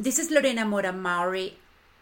[0.00, 1.58] This is Lorena Mora Maury.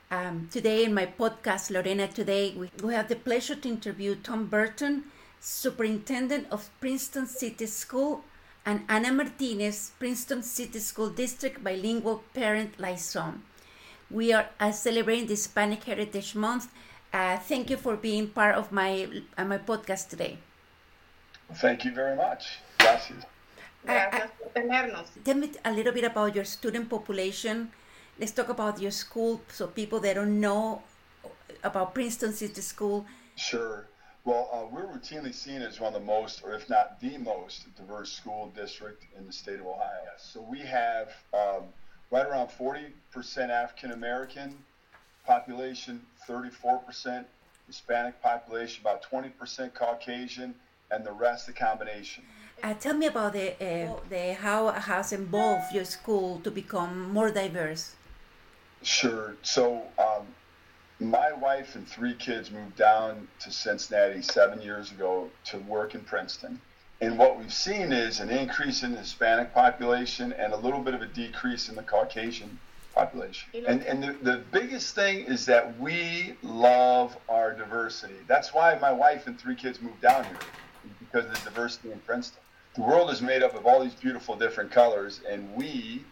[0.09, 4.47] Um, today in my podcast, Lorena Today, we, we have the pleasure to interview Tom
[4.47, 5.07] Burton,
[5.41, 8.23] Superintendent of Princeton City School,
[8.65, 13.43] and Ana Martinez, Princeton City School District Bilingual Parent Liaison.
[14.09, 16.69] We are uh, celebrating the Hispanic Heritage Month.
[17.13, 20.39] Uh, thank you for being part of my uh, my podcast today.
[21.53, 22.61] Thank you very much.
[22.79, 23.25] Gracias.
[23.85, 25.09] Gracias por tenernos.
[25.25, 27.73] Tell me a little bit about your student population.
[28.19, 30.83] Let's talk about your school so people that don't know
[31.63, 33.07] about Princeton City School.
[33.37, 33.87] Sure.
[34.25, 37.73] Well, uh, we're routinely seen as one of the most, or if not the most,
[37.77, 40.11] diverse school district in the state of Ohio.
[40.19, 41.67] So we have um,
[42.11, 42.91] right around 40%
[43.51, 44.59] African American
[45.25, 47.25] population, 34%
[47.69, 50.57] Hispanic population, about 20% Caucasian,
[50.91, 52.25] and the rest a combination.
[52.65, 57.31] Uh, tell me about the, uh, the how has involved your school to become more
[57.31, 57.95] diverse.
[58.83, 59.37] Sure.
[59.43, 60.27] So um,
[61.01, 66.01] my wife and three kids moved down to Cincinnati seven years ago to work in
[66.03, 66.61] Princeton.
[67.01, 70.95] And what we've seen is an increase in the Hispanic population and a little bit
[70.95, 72.59] of a decrease in the Caucasian
[72.93, 73.49] population.
[73.69, 78.17] And, and the, the biggest thing is that we love our diversity.
[78.27, 80.39] That's why my wife and three kids moved down here,
[80.99, 82.41] because of the diversity in Princeton.
[82.75, 86.03] The world is made up of all these beautiful different colors, and we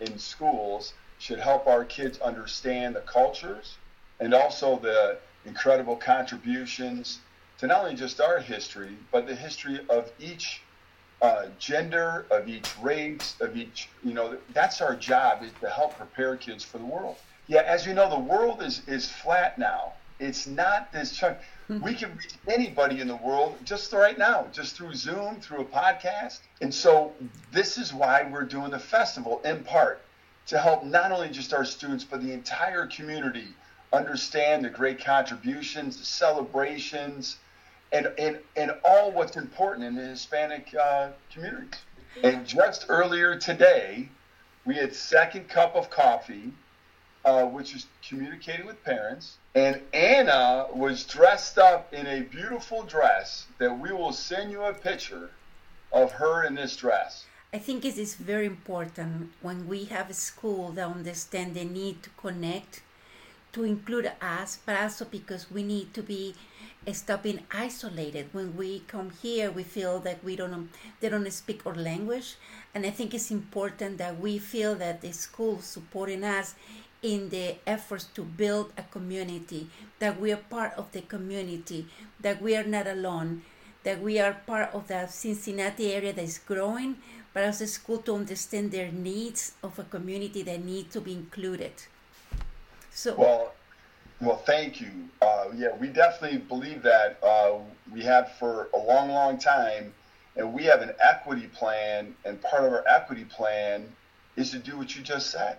[0.00, 0.92] in schools
[1.24, 3.78] should help our kids understand the cultures
[4.20, 7.20] and also the incredible contributions
[7.56, 10.60] to not only just our history, but the history of each
[11.22, 15.96] uh, gender, of each race, of each, you know, that's our job is to help
[15.96, 17.16] prepare kids for the world.
[17.46, 19.94] Yeah, as you know, the world is, is flat now.
[20.20, 21.38] It's not this chunk.
[21.68, 25.64] We can reach anybody in the world just right now, just through Zoom, through a
[25.64, 26.40] podcast.
[26.60, 27.14] And so
[27.50, 30.03] this is why we're doing the festival in part
[30.46, 33.48] to help not only just our students, but the entire community
[33.92, 37.38] understand the great contributions, the celebrations,
[37.92, 41.80] and, and, and all what's important in the Hispanic uh, communities.
[42.22, 44.08] And just earlier today,
[44.64, 46.52] we had second cup of coffee,
[47.24, 49.38] uh, which is communicating with parents.
[49.54, 54.74] And Anna was dressed up in a beautiful dress that we will send you a
[54.74, 55.30] picture
[55.92, 57.24] of her in this dress.
[57.54, 62.02] I think it is very important when we have a school that understand the need
[62.02, 62.82] to connect,
[63.52, 66.34] to include us, but also because we need to be
[66.92, 68.26] stop being isolated.
[68.32, 72.34] When we come here, we feel that we don't they don't speak our language,
[72.74, 76.56] and I think it's important that we feel that the school supporting us
[77.02, 79.68] in the efforts to build a community,
[80.00, 81.86] that we are part of the community,
[82.18, 83.42] that we are not alone,
[83.84, 86.96] that we are part of the Cincinnati area that is growing,
[87.34, 91.12] but as a school to understand their needs of a community that need to be
[91.12, 91.72] included.
[92.90, 93.52] So well,
[94.20, 94.90] well, thank you.
[95.20, 97.18] Uh, yeah, we definitely believe that.
[97.22, 97.58] Uh,
[97.92, 99.92] we have for a long, long time,
[100.36, 103.92] and we have an equity plan, and part of our equity plan
[104.36, 105.58] is to do what you just said.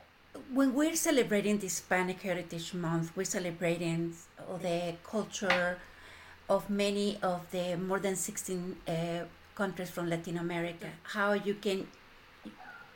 [0.53, 4.13] When we're celebrating the Hispanic Heritage Month, we're celebrating
[4.61, 5.77] the culture
[6.49, 8.91] of many of the more than 16 uh,
[9.55, 11.87] countries from Latin America, how you can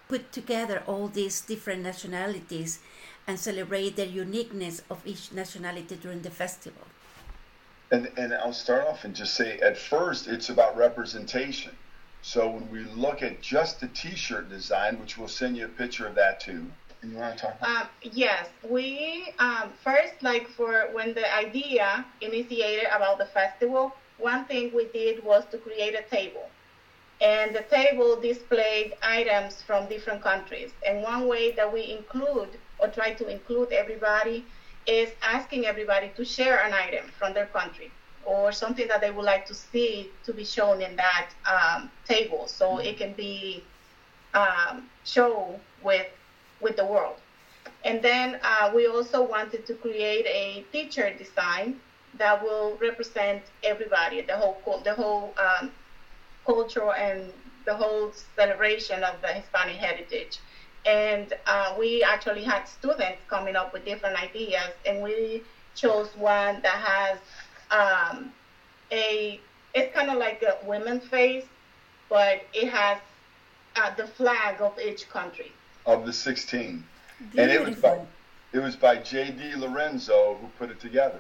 [0.07, 2.79] put together all these different nationalities
[3.27, 6.83] and celebrate the uniqueness of each nationality during the festival.
[7.91, 11.71] And, and I'll start off and just say at first it's about representation.
[12.21, 16.05] So when we look at just the t-shirt design, which we'll send you a picture
[16.05, 16.65] of that too.
[17.01, 17.81] You want to talk about?
[17.81, 24.45] Um, yes, we um, first like for when the idea initiated about the festival, one
[24.45, 26.49] thing we did was to create a table.
[27.21, 30.71] And the table displayed items from different countries.
[30.87, 32.49] And one way that we include
[32.79, 34.45] or try to include everybody
[34.87, 37.91] is asking everybody to share an item from their country
[38.25, 42.47] or something that they would like to see to be shown in that um, table
[42.47, 42.87] so mm-hmm.
[42.87, 43.63] it can be
[44.33, 46.07] um, shown with
[46.61, 47.15] with the world
[47.85, 51.79] and then uh, we also wanted to create a teacher design
[52.17, 55.71] that will represent everybody, the whole the whole um,
[56.45, 57.31] culture and
[57.65, 60.39] the whole celebration of the Hispanic heritage.
[60.85, 65.43] And uh, we actually had students coming up with different ideas, and we
[65.75, 67.19] chose one that has
[67.71, 68.31] um,
[68.91, 69.39] a
[69.73, 71.45] it's kind of like a women's face,
[72.09, 72.97] but it has
[73.75, 75.51] uh, the flag of each country.
[75.85, 76.83] Of the 16.
[77.31, 77.41] Beautiful.
[77.41, 77.99] And it was by
[78.51, 79.55] it was by J.D.
[79.55, 81.19] Lorenzo who put it together.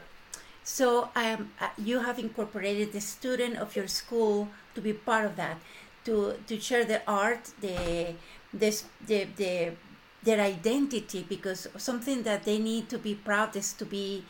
[0.69, 5.35] So um, uh, you have incorporated the student of your school to be part of
[5.35, 5.57] that,
[6.05, 8.13] to to share the art, the
[8.53, 9.73] this the the
[10.21, 14.23] their identity because something that they need to be proud is to be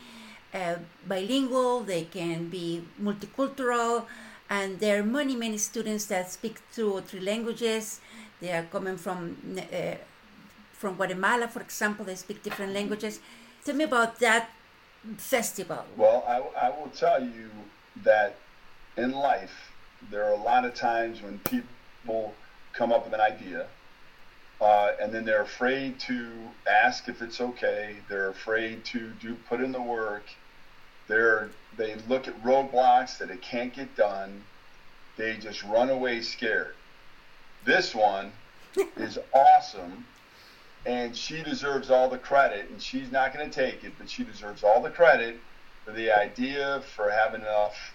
[0.54, 0.76] uh,
[1.06, 4.06] bilingual, they can be multicultural,
[4.50, 8.00] and there are many, many students that speak two or three languages.
[8.40, 10.00] They are coming from uh,
[10.72, 13.20] from Guatemala, for example, they speak different languages.
[13.66, 14.50] Tell me about that
[15.18, 15.86] festival.
[15.98, 17.50] Well, I, I will tell you
[18.04, 18.36] that
[18.98, 19.72] in life,
[20.12, 22.34] there are a lot of times when people
[22.74, 23.68] come up with an idea
[24.62, 26.30] uh, and then they're afraid to
[26.70, 27.96] ask if it's okay.
[28.10, 30.24] They're afraid to do put in the work.
[31.08, 34.44] They're they look at roadblocks that it can't get done.
[35.16, 36.76] They just run away scared.
[37.66, 38.34] This one
[38.98, 40.06] is awesome,
[40.86, 42.70] and she deserves all the credit.
[42.70, 45.40] And she's not going to take it, but she deserves all the credit
[45.86, 47.94] for the idea, for having enough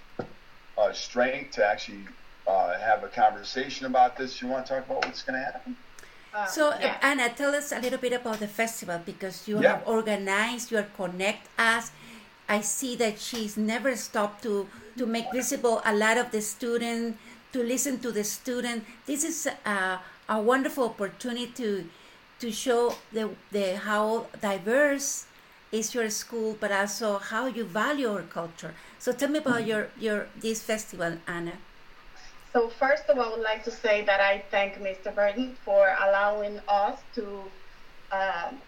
[0.76, 2.04] uh, strength to actually
[2.46, 4.40] uh, have a conversation about this.
[4.42, 5.76] You want to talk about what's going to happen?
[6.34, 6.98] Uh, so yeah.
[7.00, 9.76] Anna, tell us a little bit about the festival because you yeah.
[9.76, 11.92] have organized, you are connect us.
[12.48, 17.16] I see that she's never stopped to to make visible a lot of the student,
[17.52, 18.84] to listen to the student.
[19.06, 19.98] This is a,
[20.28, 21.88] a wonderful opportunity to
[22.44, 25.24] to show the the how diverse
[25.72, 28.74] is your school, but also how you value our culture.
[28.98, 31.56] So tell me about your your this festival, Anna.
[32.52, 35.08] So first of all, I would like to say that I thank Mr.
[35.18, 37.24] Burton for allowing us to
[38.18, 38.60] um,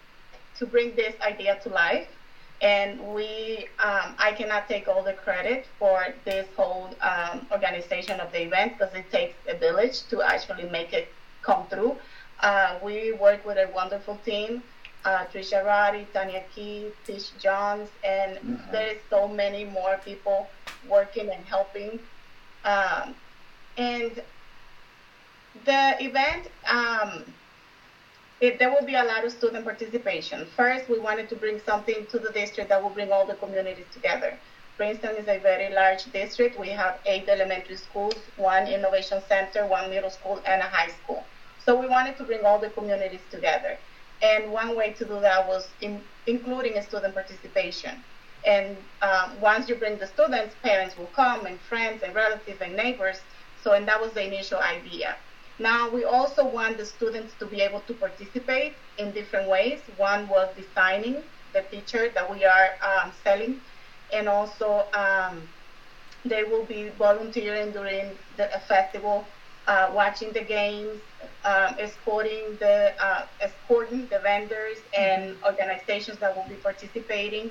[0.59, 2.09] to bring this idea to life.
[2.63, 8.33] And we, um, I cannot take all the credit for this whole um, organization of
[8.33, 11.09] the event because it takes a village to actually make it
[11.43, 11.97] come through.
[12.41, 14.63] Uh, we work with a wonderful team,
[15.05, 18.73] uh, Trisha Roddy, Tanya Key, Tish Johns, and mm-hmm.
[18.73, 20.49] there is so many more people
[20.89, 21.99] working and helping.
[22.65, 23.15] Um,
[23.79, 24.23] and
[25.65, 27.25] the event, um,
[28.41, 30.47] it, there will be a lot of student participation.
[30.57, 33.87] First, we wanted to bring something to the district that will bring all the communities
[33.93, 34.39] together.
[34.77, 36.59] Princeton is a very large district.
[36.59, 41.25] We have eight elementary schools, one innovation center, one middle school, and a high school.
[41.67, 43.77] So we wanted to bring all the communities together.
[44.23, 48.03] And one way to do that was in, including student participation.
[48.47, 52.75] And um, once you bring the students, parents will come, and friends, and relatives, and
[52.75, 53.21] neighbors
[53.67, 55.17] so, and that was the initial idea.
[55.59, 59.81] Now, we also want the students to be able to participate in different ways.
[59.97, 61.17] One was designing
[61.53, 63.61] the picture that we are um, selling,
[64.13, 65.49] and also um,
[66.25, 69.25] they will be volunteering during the festival,
[69.67, 71.01] uh, watching the games,
[71.45, 75.45] um, escorting the uh, escorting the vendors and mm-hmm.
[75.45, 77.51] organizations that will be participating.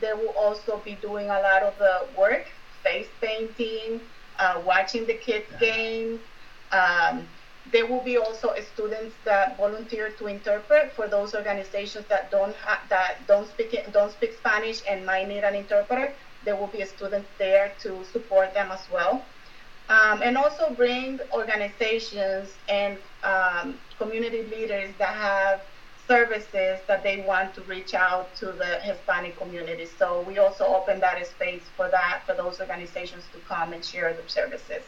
[0.00, 2.46] They will also be doing a lot of the work,
[2.82, 4.00] face painting,
[4.38, 6.20] uh, watching the kids games.
[6.72, 7.26] Um,
[7.72, 12.82] there will be also students that volunteer to interpret for those organizations that don't ha-
[12.88, 16.12] that don't speak don't speak Spanish and might need an interpreter.
[16.44, 19.24] There will be students there to support them as well,
[19.88, 25.60] um, and also bring organizations and um, community leaders that have
[26.08, 29.86] services that they want to reach out to the Hispanic community.
[29.98, 34.12] So we also open that space for that, for those organizations to come and share
[34.12, 34.82] their services.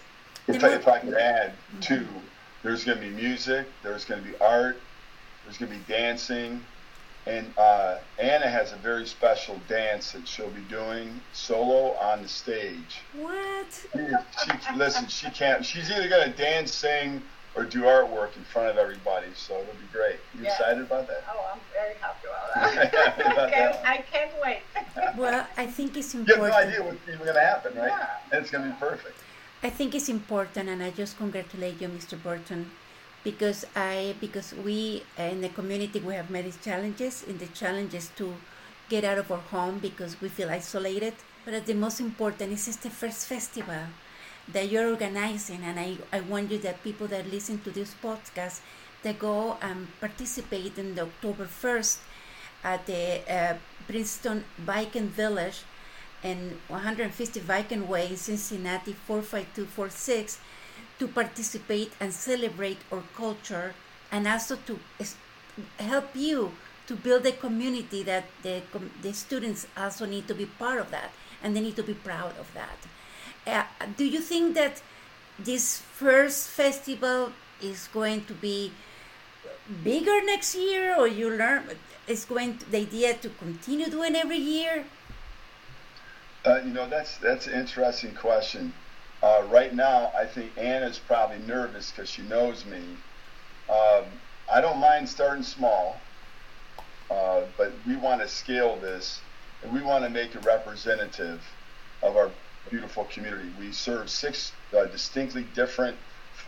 [0.46, 2.06] If I, if I could add too,
[2.62, 4.80] there's going to be music, there's going to be art,
[5.44, 6.60] there's going to be dancing,
[7.28, 12.28] and uh, Anna has a very special dance that she'll be doing solo on the
[12.28, 13.02] stage.
[13.12, 13.66] What?
[13.92, 15.64] She, she, listen, she can't.
[15.64, 17.22] She's either going to dance, sing,
[17.54, 19.26] or do artwork in front of everybody.
[19.34, 20.16] So it'll be great.
[20.34, 20.52] You yeah.
[20.52, 21.24] excited about that?
[21.30, 23.20] Oh, I'm very happy about that.
[23.20, 24.60] about can't, that I can't wait.
[25.18, 26.46] well, I think it's important.
[26.46, 27.88] You have no idea what's even going to happen, right?
[27.88, 28.08] Yeah.
[28.32, 29.18] And it's going to be perfect.
[29.62, 32.20] I think it's important, and I just congratulate you, Mr.
[32.22, 32.70] Burton,
[33.30, 37.14] because I because we in the community we have many challenges.
[37.30, 38.26] In the challenges to
[38.88, 41.14] get out of our home because we feel isolated.
[41.44, 43.84] But the most important is the first festival
[44.54, 48.60] that you're organizing and I, I want you that people that listen to this podcast
[49.02, 51.98] that go and participate in the October 1st
[52.64, 53.54] at the uh,
[53.86, 55.64] Princeton Viking Village
[56.22, 60.40] and 150 Viking Way in Cincinnati 45246
[60.98, 63.74] to participate and celebrate our culture
[64.10, 64.78] and also to
[65.78, 66.52] help you
[66.86, 68.62] to build a community that the,
[69.02, 71.10] the students also need to be part of that
[71.42, 72.78] and they need to be proud of that.
[73.46, 74.82] Uh, do you think that
[75.38, 78.72] this first festival is going to be
[79.84, 81.64] bigger next year, or you learn
[82.06, 84.84] is going to, the idea to continue doing every year?
[86.44, 88.72] Uh, you know, that's that's an interesting question.
[89.22, 93.04] Uh, right now, I think Anna's probably nervous because she knows me.
[93.68, 96.04] Um, I don't mind starting small.
[97.10, 99.22] uh, but we want to scale this
[99.62, 101.46] and we want to make it representative
[102.02, 102.34] of our
[102.70, 103.50] beautiful community.
[103.50, 105.98] We serve six uh, distinctly different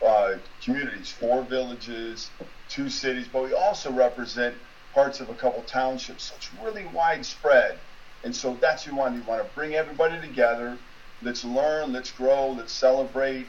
[0.05, 2.33] uh, communities, four villages,
[2.69, 4.59] two cities, but we also represent
[4.93, 6.25] parts of a couple townships.
[6.25, 7.81] So it's really widespread.
[8.25, 9.15] And so that's what we want.
[9.15, 10.81] We want to bring everybody together.
[11.23, 13.47] Let's learn, let's grow, let's celebrate,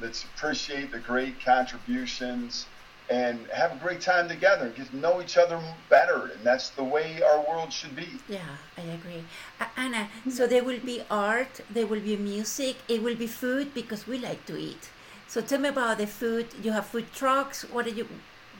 [0.00, 2.66] let's appreciate the great contributions
[3.10, 6.30] and have a great time together and get to know each other better.
[6.34, 8.08] And that's the way our world should be.
[8.28, 8.40] Yeah,
[8.76, 9.24] I agree.
[9.60, 13.74] Uh, Anna, so there will be art, there will be music, it will be food
[13.74, 14.90] because we like to eat.
[15.28, 16.46] So tell me about the food.
[16.62, 17.62] You have food trucks.
[17.62, 18.06] What are you?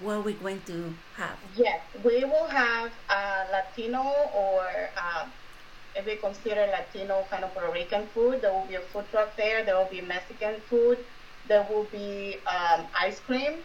[0.00, 1.36] What are we going to have?
[1.56, 4.02] Yes, we will have a Latino
[4.34, 4.66] or
[4.96, 5.26] uh,
[5.94, 9.36] if we consider Latino kind of Puerto Rican food, there will be a food truck
[9.36, 9.64] there.
[9.64, 10.98] There will be Mexican food.
[11.48, 13.58] There will be um, ice cream,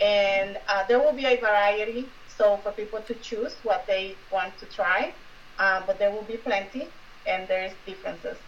[0.00, 2.06] and uh, there will be a variety.
[2.28, 5.14] So for people to choose what they want to try,
[5.58, 6.88] um, but there will be plenty,
[7.26, 8.38] and there is differences.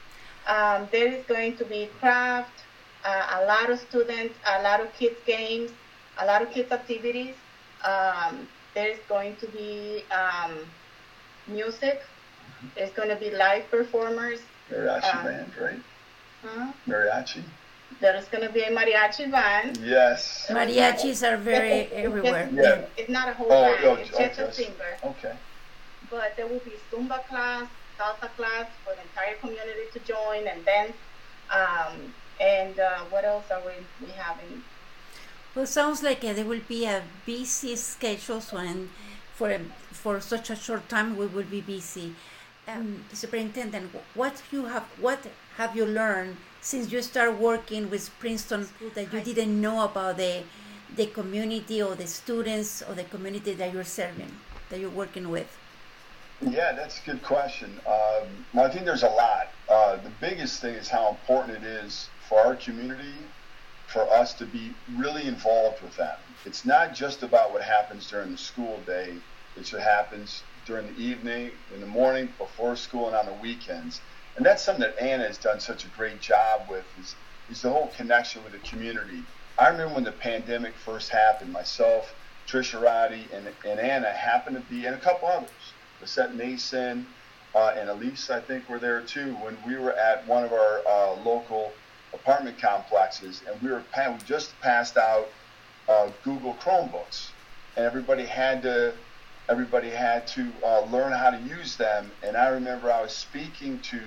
[0.47, 2.65] Um, there is going to be craft,
[3.05, 5.73] uh, a lot of students, a lot of kids games,
[6.19, 7.35] a lot of kids activities.
[7.85, 10.59] Um, there's going to be um,
[11.47, 12.03] music.
[12.75, 14.41] There's going to be live performers.
[14.71, 15.81] Mariachi um, band, right?
[16.43, 16.73] Huh?
[16.87, 17.43] Mariachi.
[18.01, 19.79] There's going to be a mariachi band.
[19.79, 20.47] Yes.
[20.51, 22.49] Mariachis are very everywhere.
[22.53, 22.85] It's, yeah.
[22.97, 23.85] it's not a whole oh, band.
[23.85, 24.43] Oh, it's just okay.
[24.43, 24.93] a singer.
[25.05, 25.35] Okay.
[26.11, 30.65] But there will be Zumba class, salsa class for the entire community to join and
[30.65, 30.93] dance.
[31.51, 34.63] Um, and uh, what else are we, we having?
[35.55, 38.91] Well, sounds like uh, there will be a busy schedule, so and
[39.35, 39.59] for
[39.91, 42.15] for such a short time we will be busy.
[42.69, 45.21] Um, Superintendent, what you have what
[45.57, 50.43] have you learned since you start working with Princeton that you didn't know about the
[50.97, 54.33] the community or the students or the community that you're serving,
[54.71, 55.47] that you're working with?
[56.41, 57.71] Yeah, that's a good question.
[57.87, 59.49] Um, well, I think there's a lot.
[59.69, 63.15] Uh, the biggest thing is how important it is for our community,
[63.87, 66.19] for us to be really involved with them.
[66.45, 69.15] It's not just about what happens during the school day,
[69.57, 74.01] it's what happens during the evening, in the morning, before school, and on the weekends.
[74.37, 77.15] And that's something that Anna has done such a great job with is,
[77.51, 79.23] is the whole connection with the community.
[79.59, 82.15] I remember when the pandemic first happened, myself,
[82.47, 85.51] Trisha Roddy, and, and Anna happened to be, and a couple others,
[86.01, 87.07] Lisette Mason,
[87.55, 90.83] uh, and Elise, I think, were there too, when we were at one of our
[90.87, 91.73] uh, local
[92.13, 95.29] apartment complexes, and we were we just passed out
[95.89, 97.31] uh, Google Chromebooks,
[97.77, 98.93] and everybody had to
[99.49, 102.11] everybody had to uh, learn how to use them.
[102.23, 104.01] And I remember I was speaking to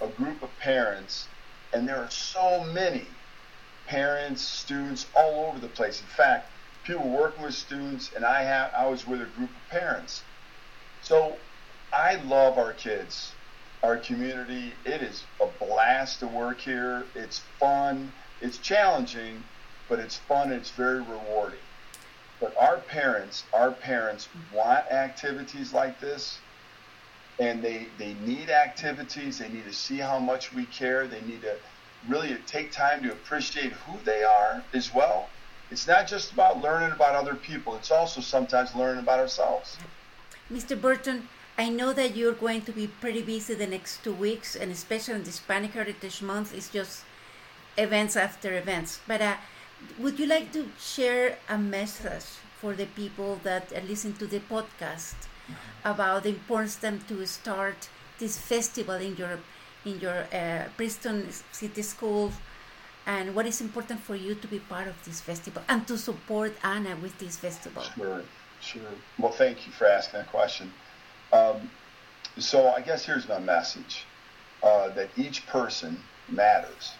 [0.00, 1.26] a group of parents,
[1.72, 3.06] and there are so many
[3.86, 6.00] parents, students all over the place.
[6.00, 6.50] In fact,
[6.84, 10.22] people working with students, and I have I was with a group of parents.
[11.02, 11.36] So
[11.92, 13.32] I love our kids
[13.82, 14.72] our community.
[14.84, 17.04] It is a blast to work here.
[17.14, 18.12] It's fun.
[18.40, 19.42] It's challenging,
[19.88, 20.52] but it's fun.
[20.52, 21.60] It's very rewarding.
[22.40, 26.38] But our parents, our parents want activities like this,
[27.38, 29.38] and they they need activities.
[29.38, 31.06] They need to see how much we care.
[31.06, 31.56] They need to
[32.06, 35.28] really take time to appreciate who they are as well.
[35.70, 37.74] It's not just about learning about other people.
[37.76, 39.76] It's also sometimes learning about ourselves.
[40.50, 40.80] Mr.
[40.80, 41.28] Burton,
[41.58, 45.14] I know that you're going to be pretty busy the next two weeks, and especially
[45.14, 47.04] in Hispanic Heritage Month, it's just
[47.76, 49.00] events after events.
[49.06, 49.36] But uh,
[49.98, 52.24] would you like to share a message
[52.60, 55.14] for the people that listen to the podcast
[55.84, 59.38] about the importance them to start this festival in your
[59.84, 62.32] in your uh, Princeton City School,
[63.06, 66.52] and what is important for you to be part of this festival and to support
[66.62, 67.82] Anna with this festival?
[67.82, 68.22] Sure,
[68.60, 68.82] sure.
[69.18, 70.72] Well, thank you for asking that question.
[71.32, 71.70] Um,
[72.38, 74.04] so I guess here's my message
[74.62, 76.92] uh, that each person matters.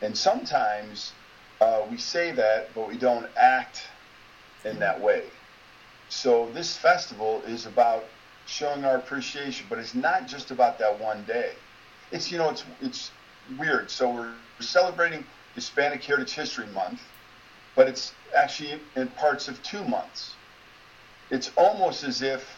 [0.00, 1.12] And sometimes
[1.60, 3.82] uh, we say that, but we don't act
[4.64, 5.24] in that way.
[6.08, 8.04] So this festival is about
[8.46, 11.52] showing our appreciation, but it's not just about that one day.
[12.10, 13.10] It's you know it's it's
[13.58, 13.90] weird.
[13.90, 15.24] So we're celebrating
[15.54, 17.00] Hispanic Heritage History Month,
[17.76, 20.34] but it's actually in parts of two months.
[21.30, 22.48] It's almost as if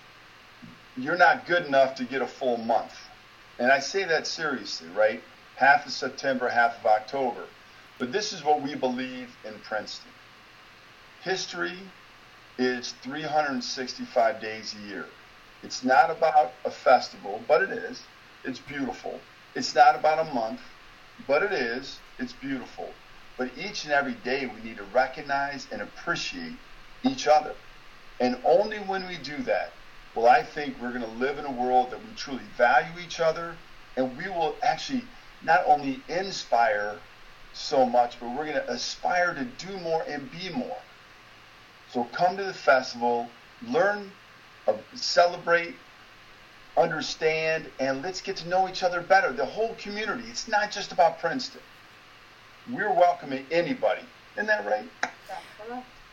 [0.96, 2.94] you're not good enough to get a full month.
[3.58, 5.22] And I say that seriously, right?
[5.56, 7.44] Half of September, half of October.
[8.00, 10.10] But this is what we believe in Princeton.
[11.22, 11.76] History
[12.58, 15.04] is 365 days a year.
[15.62, 18.00] It's not about a festival, but it is.
[18.42, 19.20] It's beautiful.
[19.54, 20.62] It's not about a month,
[21.28, 21.98] but it is.
[22.18, 22.88] It's beautiful.
[23.36, 26.54] But each and every day we need to recognize and appreciate
[27.04, 27.52] each other.
[28.18, 29.74] And only when we do that
[30.16, 33.20] will I think we're going to live in a world that we truly value each
[33.20, 33.54] other
[33.98, 35.02] and we will actually
[35.44, 36.96] not only inspire
[37.52, 40.78] so much, but we're going to aspire to do more and be more.
[41.90, 43.28] So come to the festival,
[43.66, 44.10] learn,
[44.68, 45.74] uh, celebrate,
[46.76, 49.32] understand, and let's get to know each other better.
[49.32, 50.24] The whole community.
[50.28, 51.60] It's not just about Princeton.
[52.70, 54.02] We're welcoming anybody.
[54.34, 54.88] Isn't that right?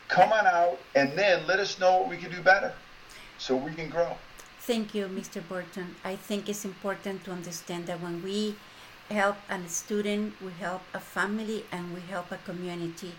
[0.08, 2.74] Come on out and then let us know what we can do better
[3.38, 4.16] so we can grow.
[4.62, 5.46] Thank you, Mr.
[5.48, 5.96] Burton.
[6.04, 8.56] I think it's important to understand that when we
[9.10, 13.14] help a student, we help a family, and we help a community.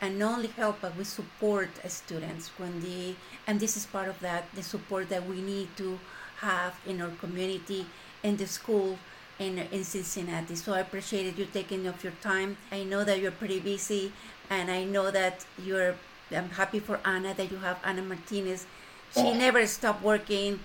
[0.00, 3.14] And not only help, but we support students when they,
[3.46, 5.98] and this is part of that, the support that we need to
[6.38, 7.86] have in our community,
[8.22, 8.98] in the school,
[9.38, 10.56] in, in Cincinnati.
[10.56, 12.56] So I appreciated you taking of your time.
[12.70, 14.12] I know that you're pretty busy,
[14.50, 15.94] and I know that you're.
[16.34, 18.66] I'm happy for Anna that you have Anna Martinez.
[19.14, 19.34] She oh.
[19.34, 20.60] never stopped working,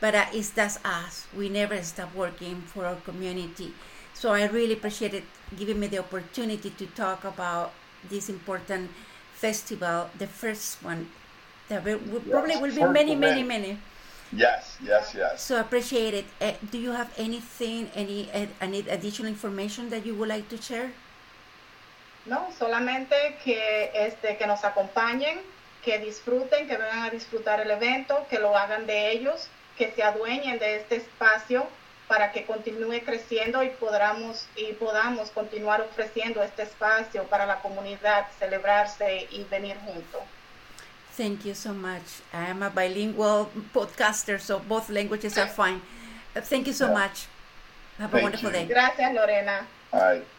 [0.00, 1.26] but uh, it's that's us.
[1.36, 3.72] We never stop working for our community.
[4.22, 5.24] So I really appreciate it
[5.58, 7.74] giving me the opportunity to talk about
[8.08, 8.94] this important
[9.34, 11.10] festival, the first one.
[11.66, 13.78] There will, yes, probably will be many, many, many.
[14.30, 15.42] Yes, yes, yes.
[15.42, 16.26] So appreciate it.
[16.40, 20.56] Uh, do you have anything, any, uh, any additional information that you would like to
[20.56, 20.92] share?
[22.24, 25.42] No, solamente que, este, que nos acompañen,
[25.82, 30.04] que disfruten, que vengan a disfrutar el evento, que lo hagan de ellos, que se
[30.04, 31.66] adueñen de este espacio
[32.12, 38.26] para que continúe creciendo y podamos, y podamos continuar ofreciendo este espacio para la comunidad,
[38.38, 40.20] celebrarse y venir juntos.
[41.16, 42.20] Thank you so much.
[42.34, 45.80] I am a bilingual podcaster, so both languages are fine.
[46.34, 47.28] Thank you so much.
[47.98, 48.66] Have a wonderful day.
[48.66, 49.66] Gracias, Lorena.
[49.90, 50.22] Right.